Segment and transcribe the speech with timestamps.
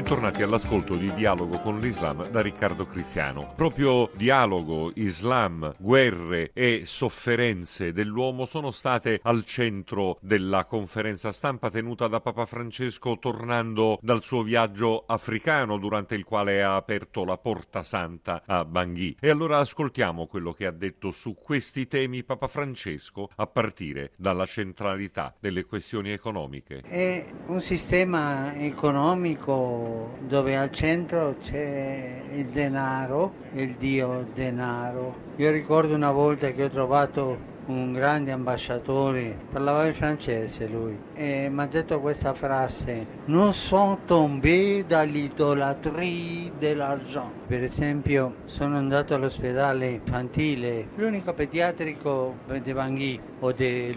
[0.00, 3.52] Bentornati all'ascolto di Dialogo con l'Islam da Riccardo Cristiano.
[3.54, 12.08] Proprio dialogo, Islam, guerre e sofferenze dell'uomo sono state al centro della conferenza stampa tenuta
[12.08, 17.82] da Papa Francesco tornando dal suo viaggio africano durante il quale ha aperto la Porta
[17.84, 19.18] Santa a Bangui.
[19.20, 24.46] E allora ascoltiamo quello che ha detto su questi temi Papa Francesco a partire dalla
[24.46, 26.80] centralità delle questioni economiche.
[26.88, 29.88] È un sistema economico
[30.26, 35.14] dove al centro c'è il denaro, il dio denaro.
[35.36, 41.48] Io ricordo una volta che ho trovato un grande ambasciatore, parlava il francese lui, e
[41.48, 47.30] mi ha detto questa frase, non sono tombé dall'idolatria dell'argent.
[47.46, 53.94] Per esempio sono andato all'ospedale infantile, l'unico pediatrico di Bangui o de,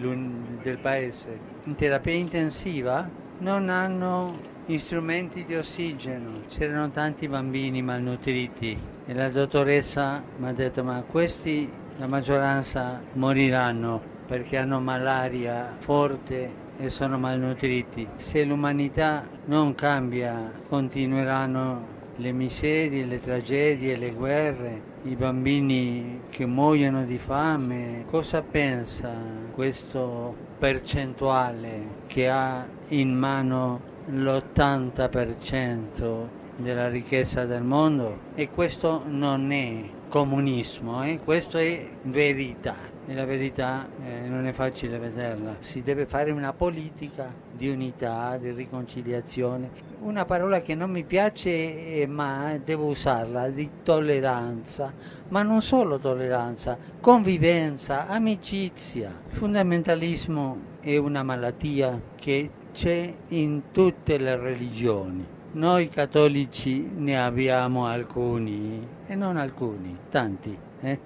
[0.62, 3.08] del paese, in terapia intensiva
[3.38, 10.82] non hanno strumenti di ossigeno, c'erano tanti bambini malnutriti e la dottoressa mi ha detto
[10.82, 18.08] ma questi la maggioranza moriranno perché hanno malaria forte e sono malnutriti.
[18.16, 27.04] Se l'umanità non cambia continueranno le miserie, le tragedie, le guerre, i bambini che muoiono
[27.04, 28.04] di fame.
[28.08, 29.12] Cosa pensa
[29.52, 39.82] questo percentuale che ha in mano l'80% della ricchezza del mondo e questo non è
[40.08, 41.20] comunismo, eh?
[41.24, 45.56] questo è verità e la verità eh, non è facile vederla.
[45.58, 49.92] Si deve fare una politica di unità, di riconciliazione.
[50.00, 54.92] Una parola che non mi piace eh, ma devo usarla, di tolleranza,
[55.28, 59.12] ma non solo tolleranza, convivenza, amicizia.
[59.28, 65.24] Il fondamentalismo è una malattia che c'è in tutte le religioni.
[65.52, 70.98] Noi cattolici ne abbiamo alcuni, e non alcuni, tanti, eh,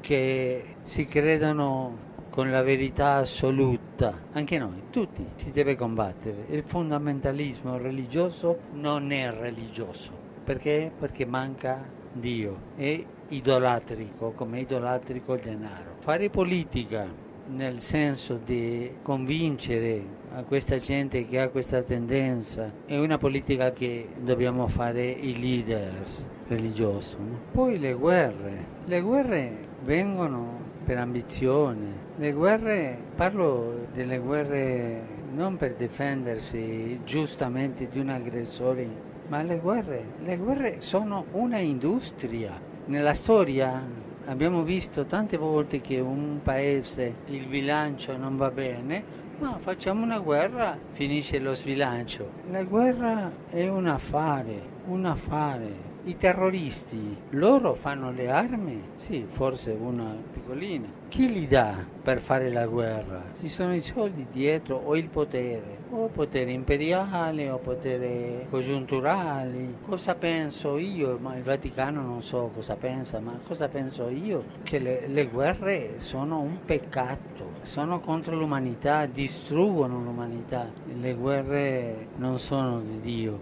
[0.00, 6.46] che si credono con la verità assoluta, anche noi, tutti, si deve combattere.
[6.50, 10.12] Il fondamentalismo religioso non è religioso,
[10.44, 10.92] perché?
[10.96, 15.96] Perché manca Dio, è idolatrico, come idolatrico il denaro.
[15.98, 20.02] Fare politica nel senso di convincere
[20.34, 26.28] a questa gente che ha questa tendenza è una politica che dobbiamo fare i leaders
[26.48, 27.16] religiosi.
[27.18, 27.38] No?
[27.52, 35.74] Poi le guerre, le guerre vengono per ambizione, le guerre, parlo delle guerre non per
[35.74, 38.88] difendersi giustamente di un aggressore,
[39.28, 42.60] ma le guerre, le guerre sono una industria.
[42.86, 43.84] Nella storia
[44.28, 49.04] Abbiamo visto tante volte che un paese il bilancio non va bene,
[49.38, 52.28] ma facciamo una guerra, finisce lo sbilancio.
[52.50, 55.94] La guerra è un affare, un affare.
[56.06, 58.82] I terroristi, loro fanno le armi?
[58.96, 60.88] Sì, forse una piccolina.
[61.08, 61.72] Chi li dà
[62.02, 63.22] per fare la guerra?
[63.40, 69.76] Ci sono i soldi dietro o il potere, o potere imperiale o potere congiunturali.
[69.82, 71.16] Cosa penso io?
[71.20, 74.44] Ma il Vaticano non so cosa pensa, ma cosa penso io?
[74.64, 80.68] Che le, le guerre sono un peccato, sono contro l'umanità, distruggono l'umanità.
[81.00, 83.40] Le guerre non sono di Dio.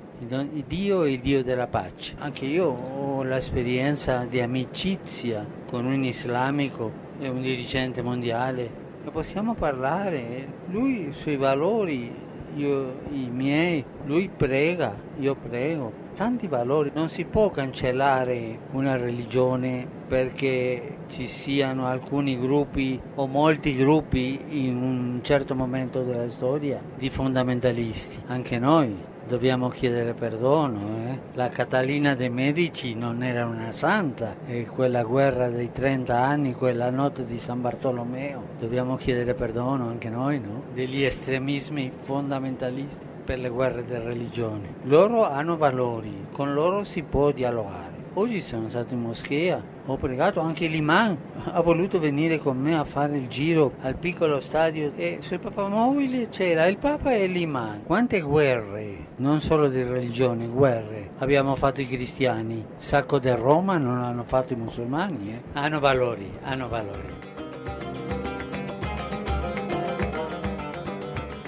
[0.67, 2.15] Dio è il Dio della pace.
[2.19, 9.55] Anche io ho l'esperienza di amicizia con un islamico è un dirigente mondiale e possiamo
[9.55, 12.13] parlare, lui sui valori,
[12.57, 19.87] io i miei, lui prega, io prego, tanti valori, non si può cancellare una religione
[20.07, 27.11] perché ci siano alcuni gruppi o molti gruppi in un certo momento della storia di
[27.11, 30.79] fondamentalisti, anche noi dobbiamo chiedere perdono.
[31.07, 31.19] Eh?
[31.35, 36.91] La Catalina de' Medici non era una santa e quella guerra dei 30 anni, quella
[36.91, 40.63] notte di San Bartolomeo, dobbiamo chiedere perdono anche noi no?
[40.73, 44.69] degli estremismi fondamentalisti per le guerre delle religioni.
[44.83, 47.94] Loro hanno valori, con loro si può dialogare.
[48.17, 51.17] Oggi sono stato in moschea, ho pregato, anche l'imam
[51.47, 56.29] ha voluto venire con me a fare il giro al piccolo stadio e sul papamobile
[56.29, 57.83] c'era il papa e l'imam.
[57.83, 62.65] Quante guerre, non solo di religione, guerre abbiamo fatto i cristiani.
[62.77, 65.43] Sacco del Roma non hanno fatto i musulmani, eh?
[65.55, 67.44] hanno valori, hanno valori.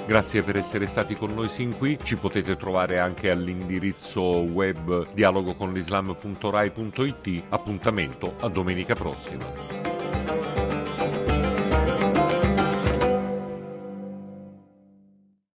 [0.07, 7.43] Grazie per essere stati con noi sin qui, ci potete trovare anche all'indirizzo web dialogoconlislam.rai.it.
[7.49, 9.86] Appuntamento a domenica prossima.